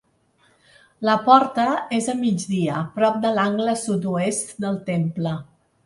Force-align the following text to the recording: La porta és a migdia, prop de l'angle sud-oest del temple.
La 1.09 1.17
porta 1.27 1.67
és 1.99 2.09
a 2.15 2.17
migdia, 2.23 2.81
prop 2.99 3.23
de 3.27 3.35
l'angle 3.39 3.79
sud-oest 3.87 4.55
del 4.67 4.85
temple. 4.93 5.41